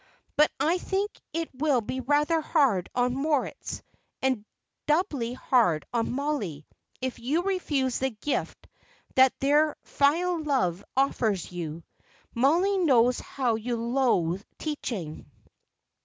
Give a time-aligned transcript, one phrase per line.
[0.35, 3.83] "But I think it will be rather hard on Moritz,
[4.23, 4.45] and
[4.87, 6.65] doubly hard on Mollie,
[7.01, 8.67] if you refuse the gift
[9.13, 11.83] that their filial love offers you.
[12.33, 15.29] Mollie knows how you loathe teaching.